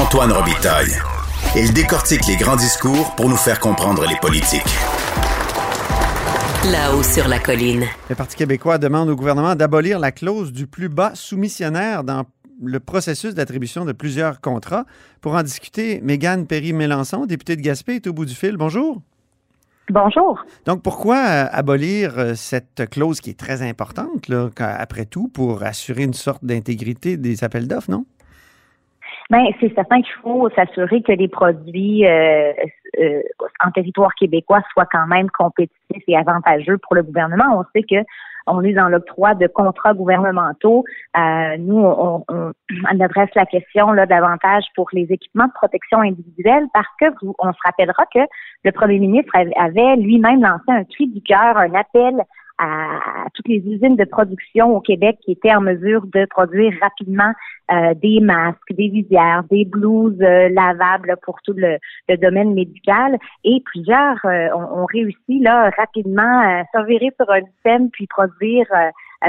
[0.00, 0.96] Antoine Robitaille.
[1.54, 4.62] Il décortique les grands discours pour nous faire comprendre les politiques.
[6.72, 7.84] Là-haut sur la colline.
[8.08, 12.24] Le Parti québécois demande au gouvernement d'abolir la clause du plus bas soumissionnaire dans
[12.62, 14.86] le processus d'attribution de plusieurs contrats.
[15.20, 18.56] Pour en discuter, Mégane Perry-Mélençon, députée de Gaspé, est au bout du fil.
[18.56, 19.02] Bonjour.
[19.90, 20.42] Bonjour.
[20.64, 25.62] Donc, pourquoi euh, abolir euh, cette clause qui est très importante, là, après tout, pour
[25.62, 28.06] assurer une sorte d'intégrité des appels d'offres, non?
[29.30, 32.52] Bien, c'est certain qu'il faut s'assurer que les produits euh,
[33.64, 37.60] en territoire québécois soient quand même compétitifs et avantageux pour le gouvernement.
[37.60, 38.04] On sait que
[38.46, 40.84] on est dans l'octroi de contrats gouvernementaux.
[41.16, 42.24] Euh, nous, on,
[43.00, 47.06] adresse la question là davantage pour les équipements de protection individuelle parce que
[47.38, 48.20] on se rappellera que
[48.64, 52.24] le premier ministre avait lui-même lancé un cri du cœur, un appel
[52.60, 57.32] à, toutes les usines de production au Québec qui étaient en mesure de produire rapidement
[57.72, 61.78] euh, des masques, des visières, des blouses euh, lavables pour tout le,
[62.16, 63.16] domaine médical.
[63.44, 68.66] Et plusieurs euh, ont, réussi là rapidement à s'envirer sur un système puis produire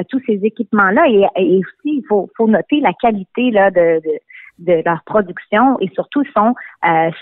[0.09, 1.03] tous ces équipements-là.
[1.35, 4.01] Et, aussi, il faut, faut noter la qualité là de,
[4.59, 6.55] de leur production et surtout sont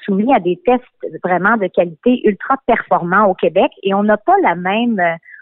[0.05, 0.83] soumis à des tests
[1.23, 5.01] vraiment de qualité ultra performants au Québec et on n'a pas la même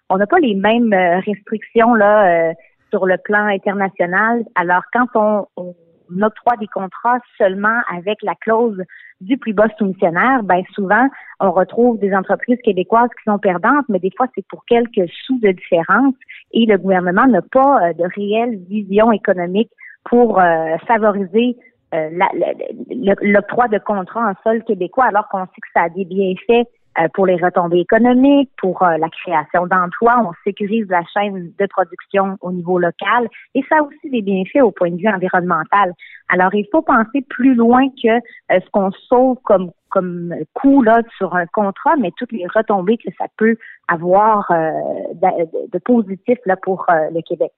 [0.09, 2.53] on n'a pas les mêmes euh, restrictions là euh,
[2.89, 4.43] sur le plan international.
[4.55, 5.75] Alors quand on, on,
[6.21, 8.81] octroie des contrats seulement avec la clause
[9.19, 11.09] du plus bas soumissionnaire, ben souvent
[11.41, 15.37] on retrouve des entreprises québécoises qui sont perdantes, mais des fois c'est pour quelques sous
[15.39, 16.13] de différence
[16.53, 19.69] et le gouvernement n'a pas euh, de réelle vision économique
[20.05, 20.39] pour
[20.87, 21.57] favoriser
[21.91, 26.86] l'octroi de contrats en sol québécois, alors qu'on sait que ça a des bienfaits euh,
[27.13, 30.23] pour les retombées économiques, pour euh, la création d'emplois.
[30.25, 34.63] On sécurise la chaîne de production au niveau local et ça a aussi des bienfaits
[34.63, 35.93] au point de vue environnemental.
[36.29, 41.01] Alors, il faut penser plus loin que euh, ce qu'on sauve comme comme coût là
[41.17, 43.55] sur un contrat, mais toutes les retombées que ça peut
[43.87, 47.53] avoir de, positif là pour le Québec.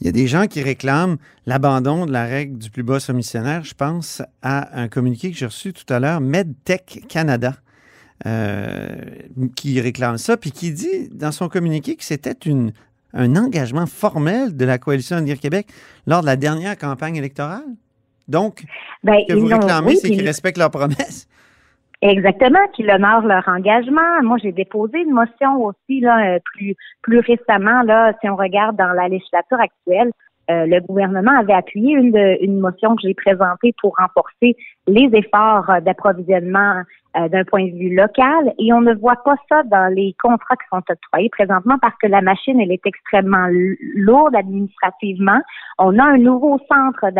[0.00, 3.64] Il y a des gens qui réclament l'abandon de la règle du plus bas soumissionnaire.
[3.64, 7.71] Je pense à un communiqué que j'ai reçu tout à l'heure, MedTech Canada, euh,
[9.56, 12.72] qui réclame ça, puis qui dit dans son communiqué que c'était une,
[13.14, 15.66] un engagement formel de la Coalition Avenir Québec
[16.06, 17.64] lors de la dernière campagne électorale.
[18.28, 18.64] Donc,
[19.02, 21.28] ben, ce que vous réclamez, c'est qu'ils respectent leurs promesses.
[22.00, 24.22] Exactement, qu'ils honorent leur engagement.
[24.22, 28.76] Moi, j'ai déposé une motion aussi là, euh, plus plus récemment là, si on regarde
[28.76, 30.10] dans la législature actuelle,
[30.50, 34.56] euh, le gouvernement avait appuyé une, une motion que j'ai présentée pour renforcer
[34.88, 36.82] les efforts d'approvisionnement
[37.16, 40.56] euh, d'un point de vue local et on ne voit pas ça dans les contrats
[40.56, 43.48] qui sont octroyés présentement parce que la machine, elle est extrêmement
[43.96, 45.38] lourde administrativement.
[45.78, 47.10] On a un nouveau centre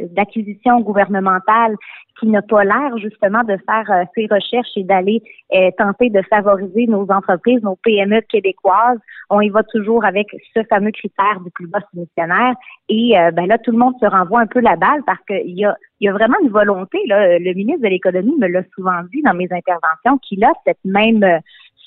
[0.00, 1.76] d'acquisition gouvernementale
[2.18, 5.22] qui n'a pas l'air justement de faire euh, ses recherches et d'aller
[5.54, 8.98] euh, tenter de favoriser nos entreprises, nos PME québécoises.
[9.28, 12.54] On y va toujours avec ce fameux critère du plus bas soumissionnaire.
[12.88, 15.66] Et ben là, tout le monde se renvoie un peu la balle parce qu'il y
[15.66, 19.02] a il y a vraiment une volonté, là, le ministre de l'Économie me l'a souvent
[19.12, 21.24] dit dans mes interventions, qu'il a cette même,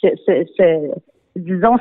[0.01, 0.91] ce, ce,
[1.35, 1.77] disons,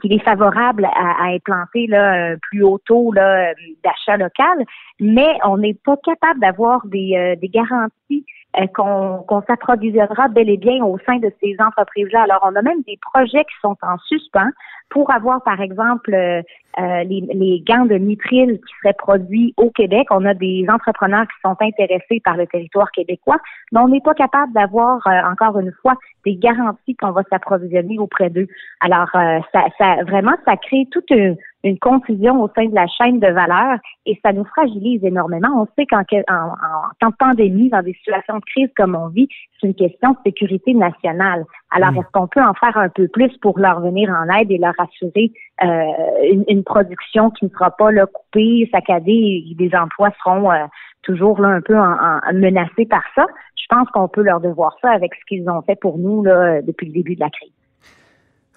[0.00, 4.64] qu'il est favorable à, à implanter là, un plus haut taux d'achat local,
[5.00, 8.24] mais on n'est pas capable d'avoir des, euh, des garanties
[8.60, 12.24] euh, qu'on s'approvisionnera bel et bien au sein de ces entreprises-là.
[12.24, 14.50] Alors, on a même des projets qui sont en suspens
[14.90, 16.42] pour avoir, par exemple, euh,
[16.78, 20.06] euh, les, les, gants de nitril qui seraient produits au Québec.
[20.10, 23.38] On a des entrepreneurs qui sont intéressés par le territoire québécois,
[23.72, 25.94] mais on n'est pas capable d'avoir, encore une fois,
[26.26, 28.48] des garanties qu'on va s'approvisionner auprès d'eux.
[28.80, 33.20] Alors, ça, ça, vraiment, ça crée toute une une confusion au sein de la chaîne
[33.20, 35.48] de valeur et ça nous fragilise énormément.
[35.56, 36.54] On sait qu'en en,
[37.00, 39.28] temps de pandémie, dans des situations de crise comme on vit,
[39.60, 41.44] c'est une question de sécurité nationale.
[41.70, 41.98] Alors, mm.
[41.98, 44.74] est-ce qu'on peut en faire un peu plus pour leur venir en aide et leur
[44.78, 50.50] assurer euh, une, production qui ne sera pas là, coupée, saccadée et des emplois seront
[50.50, 50.64] euh,
[51.02, 53.26] toujours là un peu en, menacés par ça?
[53.56, 56.60] Je pense qu'on peut leur devoir ça avec ce qu'ils ont fait pour nous là,
[56.62, 57.52] depuis le début de la crise.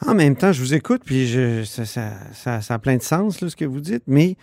[0.05, 3.41] En même temps, je vous écoute, puis je, ça, ça, ça, a plein de sens,
[3.41, 4.35] là, ce que vous dites, mais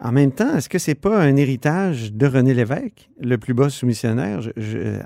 [0.00, 3.68] en même temps, est-ce que c'est pas un héritage de René Lévesque, le plus bas
[3.68, 4.40] soumissionnaire?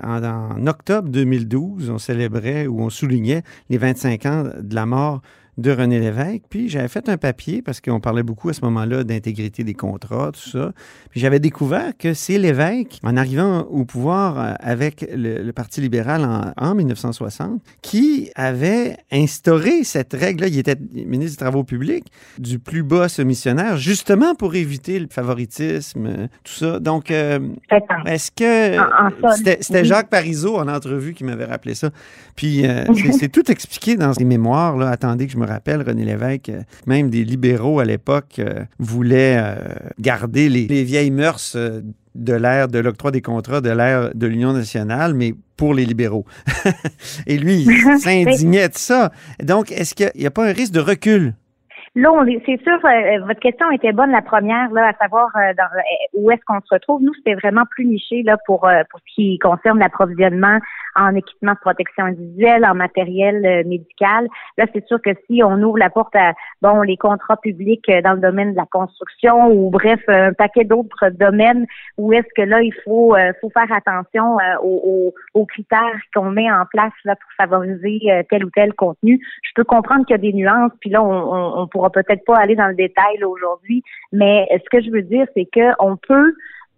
[0.03, 5.21] en, octobre 2012, on célébrait ou on soulignait les 25 ans de la mort
[5.57, 6.43] de René Lévesque.
[6.49, 10.31] Puis j'avais fait un papier parce qu'on parlait beaucoup à ce moment-là d'intégrité des contrats,
[10.31, 10.71] tout ça.
[11.11, 16.53] Puis j'avais découvert que c'est Lévesque, en arrivant au pouvoir euh, avec le, Parti libéral
[16.57, 20.47] en, 1960, qui avait instauré cette règle-là.
[20.47, 22.05] Il était ministre des Travaux publics,
[22.39, 26.79] du plus bas missionnaire, justement pour éviter le favoritisme, tout ça.
[26.79, 27.39] Donc, euh,
[28.05, 28.81] est-ce que
[29.61, 31.91] c'était Jacques Parizeau en entrevue qui m'avait rappelé ça?
[32.35, 32.85] Puis euh,
[33.19, 34.77] c'est tout expliqué dans ses mémoires.
[34.77, 34.89] Là.
[34.89, 38.41] Attendez que je me rappelle, René Lévesque, euh, même des libéraux à l'époque
[38.79, 39.57] voulaient
[39.99, 41.55] garder les, les, vieilles mœurs
[42.15, 46.25] de l'ère de l'octroi des contrats de l'ère de l'Union nationale, mais pour les libéraux.
[47.27, 49.11] Et lui, il s'indignait de ça.
[49.41, 51.35] Donc, est-ce qu'il n'y a pas un risque de recul?
[51.95, 52.09] Là,
[52.47, 56.07] c'est sûr, euh, votre question était bonne la première, là, à savoir euh, dans, euh,
[56.13, 57.03] où est-ce qu'on se retrouve.
[57.03, 60.59] Nous, c'était vraiment plus niché là pour pour ce qui concerne l'approvisionnement
[60.95, 64.27] en équipement de protection individuelle, en matériel euh, médical.
[64.57, 68.01] Là, c'est sûr que si on ouvre la porte à bon les contrats publics euh,
[68.01, 71.65] dans le domaine de la construction ou bref un paquet d'autres domaines
[71.97, 76.51] où est-ce que là il faut euh, faut faire attention aux, aux, critères qu'on met
[76.51, 77.99] en place là pour favoriser
[78.29, 79.19] tel ou tel contenu.
[79.43, 82.37] Je peux comprendre qu'il y a des nuances, puis là on, on, pourra peut-être pas
[82.37, 86.33] aller dans le détail aujourd'hui, mais ce que je veux dire c'est que on peut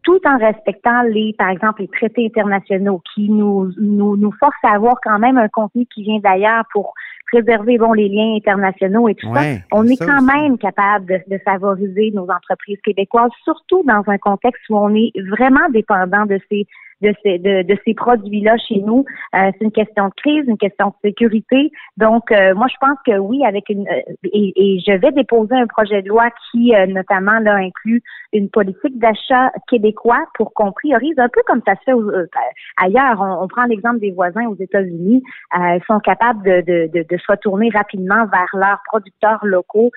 [0.05, 4.75] tout en respectant les, par exemple, les traités internationaux qui nous, nous, nous forcent à
[4.75, 6.93] avoir quand même un contenu qui vient d'ailleurs pour
[7.31, 9.41] préserver bon les liens internationaux et tout ça,
[9.71, 14.61] on est quand même capable de, de, favoriser nos entreprises québécoises, surtout dans un contexte
[14.69, 16.67] où on est vraiment dépendant de ces
[17.01, 19.05] de ces, de, de ces produits-là chez nous.
[19.35, 21.71] Euh, c'est une question de crise, une question de sécurité.
[21.97, 25.55] Donc, euh, moi, je pense que oui, avec une euh, et, et, je vais déposer
[25.55, 28.01] un projet de loi qui, notamment, là, inclut
[28.33, 31.93] une politique d'achat québécois pour qu'on priorise un peu comme ça se fait
[32.77, 33.21] ailleurs.
[33.21, 35.23] On, prend l'exemple des voisins aux États-Unis.
[35.53, 39.91] ils sont capables de, de, de, de, se retourner rapidement vers leurs producteurs locaux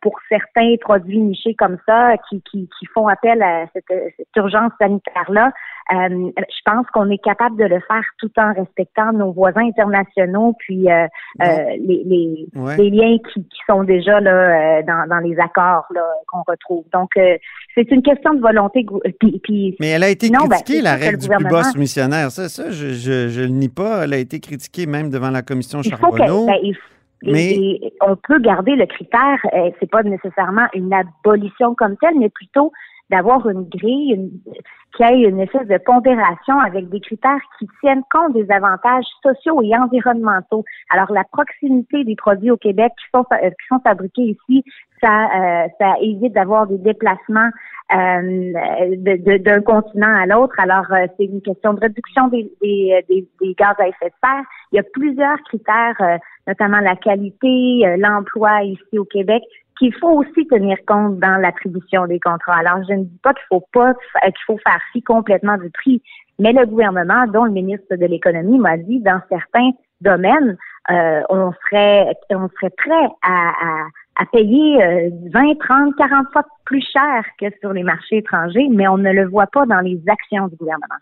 [0.00, 4.72] pour certains produits nichés comme ça qui, qui, qui font appel à cette, cette urgence
[4.80, 5.52] sanitaire-là.
[5.92, 10.54] Euh, je pense qu'on est capable de le faire tout en respectant nos voisins internationaux,
[10.58, 11.06] puis euh,
[11.42, 11.46] euh
[11.80, 12.46] les, les,
[12.78, 15.86] les, liens qui, qui, sont déjà là euh, dans, dans les accords
[16.28, 16.84] qu'on retrouve.
[16.92, 18.86] Donc, c'est une question de volonté.
[19.20, 22.30] Puis, puis Mais elle a été ben, critiquée, la règle du plus bas missionnaire.
[22.30, 24.04] Ça, ça je, je, je, le nie pas.
[24.04, 26.46] Elle a été critiquée même devant la commission Charbonneau.
[26.46, 27.80] Ben, mais...
[28.02, 29.38] on peut garder le critère,
[29.80, 32.70] c'est pas nécessairement une abolition comme telle, mais plutôt
[33.10, 34.30] d'avoir une grille une,
[34.96, 39.60] qui ait une espèce de pondération avec des critères qui tiennent compte des avantages sociaux
[39.62, 40.64] et environnementaux.
[40.90, 44.64] Alors, la proximité des produits au Québec qui sont, euh, qui sont fabriqués ici,
[45.04, 47.50] ça, euh, ça évite d'avoir des déplacements
[47.94, 48.52] euh,
[49.38, 50.54] d'un continent à l'autre.
[50.58, 54.14] Alors, euh, c'est une question de réduction des, des, des, des, gaz à effet de
[54.24, 54.44] serre.
[54.72, 59.42] Il y a plusieurs critères, notamment la qualité, l'emploi ici au Québec,
[59.78, 62.58] qu'il faut aussi tenir compte dans l'attribution des contrats.
[62.58, 66.02] Alors, je ne dis pas qu'il faut pas qu'il faut faire fi complètement du prix,
[66.38, 70.56] mais le gouvernement, dont le ministre de l'économie m'a dit, dans certains domaines,
[70.90, 73.86] euh, on serait on serait prêt à,
[74.16, 78.98] à, payer 20, 30, 40 fois plus cher que sur les marchés étrangers, mais on
[78.98, 80.96] ne le voit pas dans les actions du gouvernement.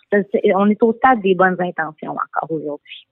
[0.55, 3.07] on est au stade des bonnes intentions encore aujourd'hui.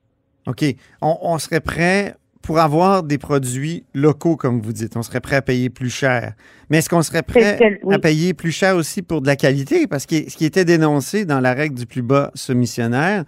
[0.46, 0.64] OK.
[1.02, 5.42] On serait prêt pour avoir des produits locaux, comme vous dites, on serait prêt à
[5.42, 6.34] payer plus cher.
[6.68, 7.58] Mais est-ce qu'on serait prêt
[7.90, 9.86] à payer plus cher aussi pour de la qualité?
[9.86, 13.24] Parce que ce qui était dénoncé dans la règle du plus bas soumissionnaire,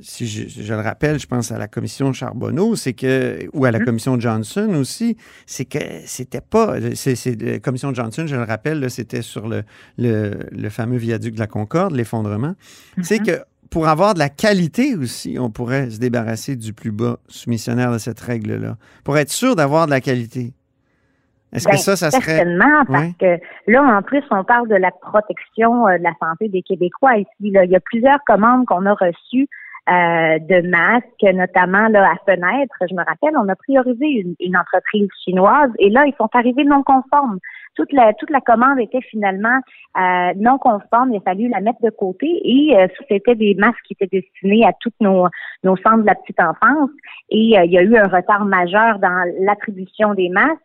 [0.00, 3.78] si je, le rappelle, je pense à la commission Charbonneau, c'est que, ou à la
[3.78, 3.84] mm-hmm.
[3.84, 5.16] commission Johnson aussi,
[5.46, 9.64] c'est que c'était pas, c'est, la commission Johnson, je le rappelle, c'était sur le,
[9.98, 12.54] le, fameux viaduc de la Concorde, l'effondrement.
[13.02, 13.26] C'est mm-hmm.
[13.26, 17.90] que pour avoir de la qualité aussi, on pourrait se débarrasser du plus bas soumissionnaire
[17.90, 20.52] de cette règle-là, pour être sûr d'avoir de la qualité.
[21.52, 22.36] Est-ce que ben, ça, ça serait...
[22.36, 26.48] Certainement, parce que là, en plus, on parle de la protection euh, de la santé
[26.48, 27.28] des Québécois ici.
[27.40, 29.48] Il y a plusieurs commandes qu'on a reçues
[29.88, 32.74] euh, de masques, notamment là, à fenêtre.
[32.88, 36.82] Je me rappelle, on a priorisé une, entreprise chinoise et là, ils sont arrivés non
[36.82, 37.38] conformes
[37.74, 39.58] toute la toute la commande était finalement
[39.96, 41.12] euh, non conforme.
[41.12, 44.64] Il a fallu la mettre de côté et euh, c'était des masques qui étaient destinés
[44.66, 45.26] à tous nos
[45.64, 46.90] nos centres de la petite enfance.
[47.30, 50.60] Et euh, il y a eu un retard majeur dans l'attribution des masques.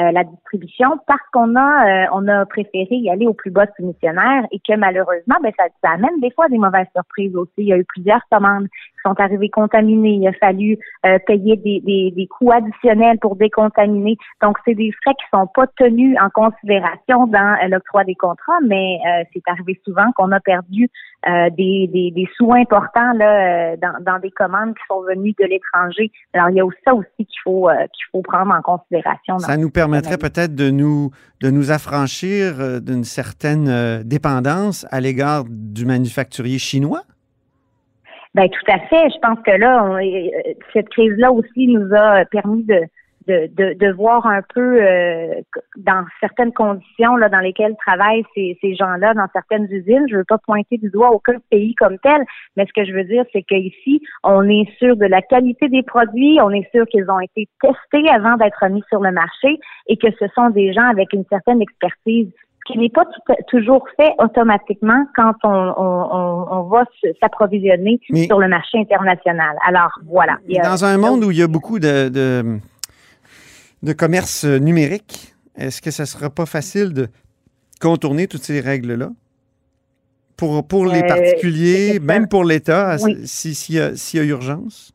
[0.00, 3.66] Euh, la distribution parce qu'on a euh, on a préféré y aller au plus bas
[3.76, 7.52] soumissionnaire et que malheureusement ben ça, ça, amène des fois des mauvaises surprises aussi.
[7.58, 10.14] Il y a eu plusieurs commandes qui sont arrivées contaminées.
[10.14, 14.16] Il a fallu euh, payer des, des, des, coûts additionnels pour décontaminer.
[14.40, 18.98] Donc c'est des frais qui sont pas tenus en considération dans l'octroi des contrats, mais
[19.34, 20.88] c'est arrivé souvent qu'on a perdu
[21.28, 25.34] euh, des, des, des sous importants là, euh, dans, dans des commandes qui sont venues
[25.38, 26.10] de l'étranger.
[26.32, 29.38] Alors, il y a aussi ça aussi qu'il faut euh, qu'il faut prendre en considération.
[29.38, 31.10] Ça nous permettrait peut-être de nous
[31.40, 37.02] de nous affranchir d'une certaine dépendance à l'égard du manufacturier chinois?
[38.34, 39.10] Ben tout à fait.
[39.10, 39.98] Je pense que là,
[40.72, 42.80] cette crise-là aussi nous a permis de
[43.26, 45.34] de, de, de, voir un peu euh,
[45.76, 50.06] dans certaines conditions là, dans lesquelles travaillent ces, ces gens-là dans certaines usines.
[50.10, 52.24] Je veux pas pointer du doigt aucun pays comme tel,
[52.56, 55.82] mais ce que je veux dire, c'est qu'ici, on est sûr de la qualité des
[55.82, 59.96] produits, on est sûr qu'ils ont été testés avant d'être mis sur le marché et
[59.96, 62.28] que ce sont des gens avec une certaine expertise
[62.66, 63.04] qui n'est pas
[63.48, 66.84] toujours fait automatiquement quand on, on, on va
[67.20, 69.56] s'approvisionner sur le marché international.
[69.66, 70.38] Alors voilà.
[70.62, 72.58] dans un monde où il y a beaucoup de, de
[73.82, 77.08] de commerce numérique, est-ce que ça ne sera pas facile de
[77.80, 79.10] contourner toutes ces règles-là?
[80.36, 84.92] Pour, pour les euh, particuliers, même pour l'État, s'il y, a urgence?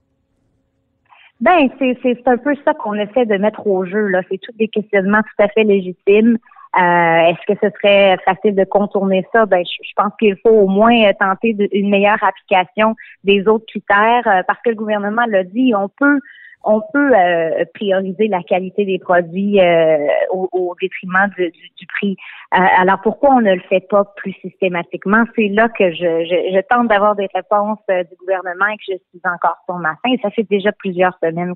[1.40, 4.08] Ben, c'est un peu ça qu'on essaie de mettre au jeu.
[4.08, 4.22] là.
[4.30, 6.38] C'est tous des questionnements tout à fait légitimes.
[6.78, 9.46] Euh, est-ce que ce serait facile de contourner ça?
[9.46, 14.42] Ben, je, pense qu'il faut au moins tenter une meilleure application des autres critères euh,
[14.46, 16.20] parce que le gouvernement l'a dit, on peut
[16.64, 22.18] on peut euh, prioriser la qualité des produits euh, au, détriment du, prix.
[22.54, 25.24] Euh, alors pourquoi on ne le fait pas plus systématiquement?
[25.36, 29.58] C'est là que je, tente d'avoir des réponses du gouvernement et que je suis encore
[29.66, 30.14] sur ma fin.
[30.22, 31.54] Ça fait déjà plusieurs semaines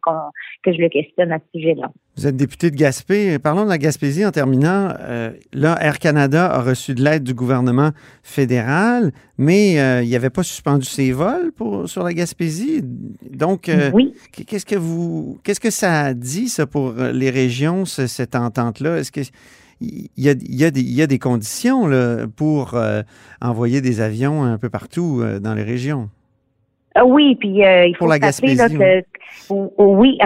[0.63, 1.89] que je le questionne à ce sujet-là.
[2.17, 3.39] Vous êtes député de Gaspé.
[3.39, 4.93] Parlons de la Gaspésie en terminant.
[5.53, 7.91] là, Air Canada a reçu de l'aide du gouvernement
[8.21, 12.81] fédéral, mais il n'y avait pas suspendu ses vols pour, sur la Gaspésie.
[13.29, 14.13] Donc, oui.
[14.31, 18.97] qu'est-ce que vous qu'est-ce que ça dit, ça, pour euh, les régions, cette entente-là?
[18.97, 19.21] Est-ce que
[19.83, 20.29] il y,
[20.63, 21.89] a, des, conditions
[22.35, 23.01] pour euh,
[23.41, 26.11] envoyer des avions un peu partout euh, dans les régions?
[26.95, 29.03] Ah oui, puis il faut rappeler que
[29.50, 30.17] oui,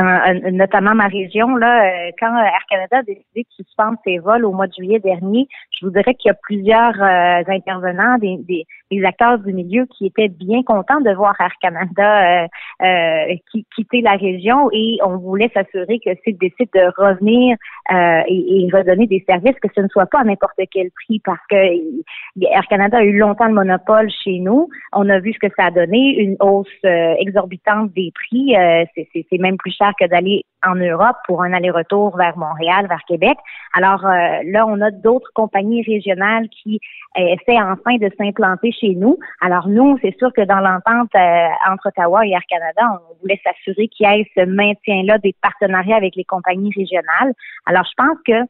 [0.51, 4.51] notamment ma région, là, euh, quand Air Canada a décidé de suspendre ses vols au
[4.51, 8.65] mois de juillet dernier, je vous dirais qu'il y a plusieurs euh, intervenants, des, des,
[9.03, 12.47] acteurs du milieu qui étaient bien contents de voir Air Canada
[12.81, 13.35] euh,
[13.75, 17.57] quitter la région et on voulait s'assurer que s'ils décident de revenir
[17.91, 21.55] et, redonner des services, que ce ne soit pas à n'importe quel prix parce que
[21.55, 24.69] Air Canada a eu longtemps le monopole chez nous.
[24.93, 28.55] On a vu ce que ça a donné, une hausse exorbitante des prix
[29.29, 33.37] c'est même plus cher que d'aller en Europe pour un aller-retour vers Montréal, vers Québec.
[33.73, 36.79] Alors euh, là, on a d'autres compagnies régionales qui
[37.17, 39.17] euh, essaient enfin de s'implanter chez nous.
[39.41, 43.39] Alors nous, c'est sûr que dans l'entente euh, entre Ottawa et Air Canada, on voulait
[43.43, 47.33] s'assurer qu'il y ait ce maintien-là des partenariats avec les compagnies régionales.
[47.65, 48.47] Alors je pense que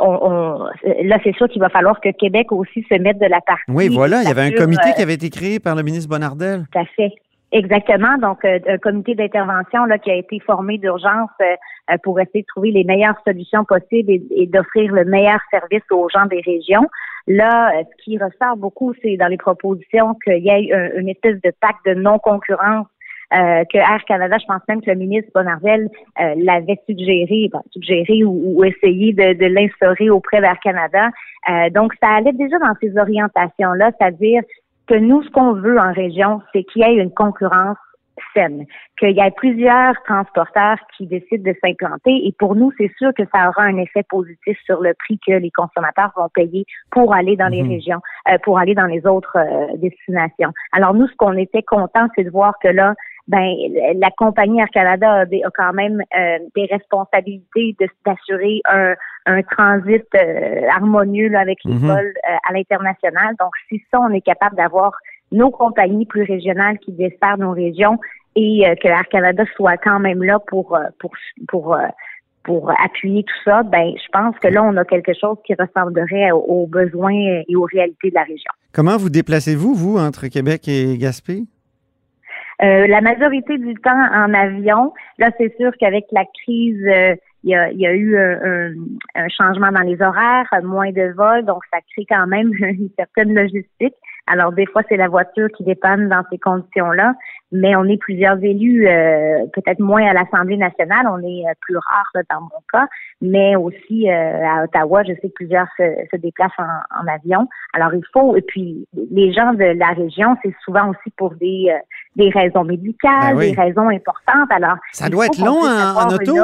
[0.00, 0.66] on,
[1.02, 3.64] là, c'est sûr qu'il va falloir que Québec aussi se mette de la partie.
[3.68, 6.64] Oui, voilà, il y avait un comité qui avait été créé par le ministre Bonnardel.
[6.72, 7.12] Tout à fait.
[7.52, 8.16] Exactement.
[8.16, 11.54] Donc, euh, un comité d'intervention là qui a été formé d'urgence euh,
[11.90, 16.08] euh, pour essayer de trouver les meilleures solutions possibles et, d'offrir le meilleur service aux
[16.08, 16.88] gens des régions.
[17.26, 21.52] Là, ce qui ressort beaucoup, c'est dans les propositions qu'il y ait une espèce de
[21.60, 22.86] pacte de non-concurrence
[23.32, 25.88] que Air Canada, je pense même que le ministre Bonnardel
[26.36, 31.08] l'avait suggéré, suggéré ou, essayé de, de l'instaurer auprès d'Air Canada.
[31.70, 34.42] donc, ça allait déjà dans ces orientations-là, c'est-à-dire
[34.86, 37.78] que nous, ce qu'on veut en région, c'est qu'il y ait une concurrence
[38.34, 38.66] saine,
[38.98, 42.26] qu'il y ait plusieurs transporteurs qui décident de s'implanter.
[42.26, 45.32] Et pour nous, c'est sûr que ça aura un effet positif sur le prix que
[45.32, 47.70] les consommateurs vont payer pour aller dans les mhm.
[47.70, 50.52] régions, euh, pour aller dans les autres euh, destinations.
[50.72, 52.94] Alors nous, ce qu'on était content, c'est de voir que là,
[53.28, 53.54] ben
[53.96, 58.94] la compagnie Air Canada a, quand même euh, des responsabilités d'assurer un,
[59.26, 61.86] un transit euh, harmonieux avec les mhm.
[61.86, 63.34] vols euh, à l'international.
[63.38, 64.92] Donc, si ça, on est capable d'avoir
[65.30, 67.98] nos compagnies plus régionales qui desservent nos régions
[68.34, 71.10] et que Air Canada soit quand même là pour pour
[71.48, 71.76] pour
[72.44, 76.32] pour appuyer tout ça, ben je pense que là on a quelque chose qui ressemblerait
[76.32, 78.50] aux besoins et aux réalités de la région.
[78.72, 81.44] Comment vous déplacez-vous vous entre Québec et Gaspé?
[82.62, 84.92] Euh, la majorité du temps en avion.
[85.18, 88.72] Là, c'est sûr qu'avec la crise, euh, il, y a, y a, eu un,
[89.16, 93.34] un, changement dans les horaires, moins de vols, donc ça crée quand même une certaine
[93.34, 93.94] logistique.
[94.28, 97.14] Alors, des fois, c'est la voiture qui dépanne dans ces conditions-là,
[97.50, 102.12] mais on est plusieurs élus, euh, peut-être moins à l'Assemblée nationale, on est plus rare
[102.30, 102.86] dans mon cas,
[103.20, 107.48] mais aussi à Ottawa, je sais que plusieurs se, se déplacent en, en, avion.
[107.72, 111.72] Alors, il faut, et puis les gens de la région, c'est souvent aussi pour des
[112.16, 114.50] des raisons médicales, ben des raisons importantes.
[114.50, 116.34] Alors, ça doit être long en, auto.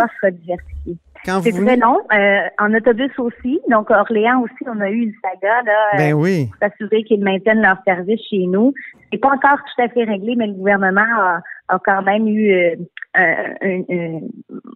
[1.24, 1.98] quand C'est très long.
[2.12, 3.60] Euh, en autobus aussi.
[3.68, 6.46] Donc, Orléans aussi, on a eu une saga là, euh, Ben oui.
[6.46, 8.72] pour s'assurer qu'ils maintiennent leur service chez nous.
[9.12, 12.50] C'est pas encore tout à fait réglé, mais le gouvernement a, a quand même eu
[12.52, 12.76] euh,
[13.18, 14.28] euh, une, une-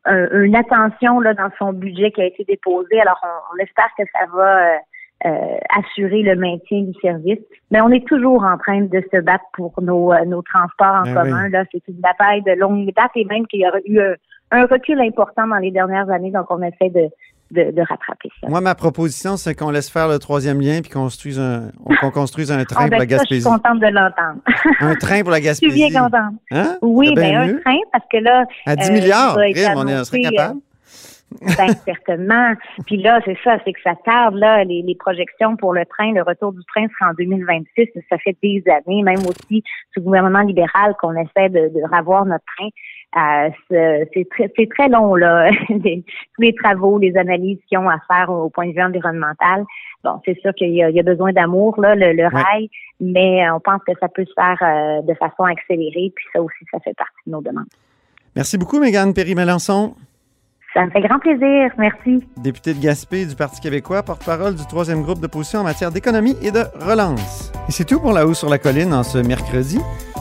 [0.04, 3.00] un- une attention là, dans son budget qui a été déposé.
[3.00, 4.76] Alors, on, on espère que ça va
[5.24, 7.38] euh, euh, assurer le maintien du service.
[7.70, 11.02] Mais on est toujours en train de se battre pour nos, euh, nos transports en
[11.04, 11.44] Ben commun.
[11.44, 11.50] oui.
[11.52, 14.14] Là, c'est une bataille de longue date et même qu'il y a eu un,
[14.50, 16.30] un recul important dans les dernières années.
[16.30, 17.08] Donc, on essaie de,
[17.50, 18.48] de, de rattraper ça.
[18.48, 22.10] Moi, ma proposition, c'est qu'on laisse faire le troisième lien puis qu'on construise un, qu'on
[22.10, 23.44] construise un train Ah, ben, pour la ça, je suis Gaspésie.
[23.48, 24.40] contente de l'entendre.
[24.80, 25.88] Un train pour la je suis Gaspésie.
[25.90, 26.34] bien contente.
[26.50, 26.78] Hein?
[26.82, 27.60] Oui, C'est bien ben, un mieux.
[27.60, 30.60] train, parce que là, À 10 euh, milliards, crime, on, est- on serait annoncé, capable?
[31.56, 32.54] ben, certainement.
[32.86, 36.12] Puis là, c'est ça, c'est que ça tarde, là, les, les projections pour le train,
[36.12, 37.88] le retour du train sera en 2026.
[38.08, 39.62] Ça fait des années, même aussi
[39.92, 42.68] sous le gouvernement libéral, qu'on essaie de, de revoir notre train.
[43.14, 46.02] Euh, c'est très, très long, là, les-
[46.34, 49.64] tous les travaux, les analyses qu'ils ont à faire au, point de vue environnemental.
[50.02, 52.70] Bon, c'est sûr qu'il y, y a besoin d'amour, là, le, le rail,
[53.00, 56.40] mais euh, on pense que ça peut se faire euh, de façon accélérée, puis ça
[56.40, 57.66] aussi, ça fait partie de nos demandes.
[58.34, 59.94] Merci beaucoup, Mégane Perry-Melançon,
[60.74, 61.70] Ça me fait grand plaisir.
[61.76, 62.26] Merci.
[62.38, 66.50] députée de Gaspé du Parti québécois, porte-parole du troisième groupe d'opposition en matière d'économie et
[66.50, 67.52] de relance.
[67.68, 69.78] Et c'est tout pour La Haut sur la Colline en ce mercredi.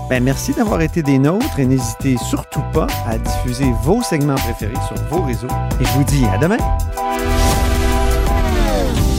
[0.09, 4.73] Ben, merci d'avoir été des nôtres et n'hésitez surtout pas à diffuser vos segments préférés
[4.87, 5.47] sur vos réseaux.
[5.79, 6.57] Et je vous dis à demain.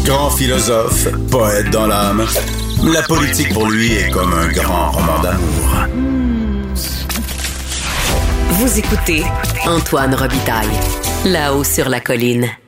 [0.05, 2.25] Grand philosophe, poète dans l'âme,
[2.93, 5.87] la politique pour lui est comme un grand roman d'amour.
[8.51, 9.23] Vous écoutez
[9.67, 10.69] Antoine Robitaille,
[11.25, 12.62] là-haut sur la colline.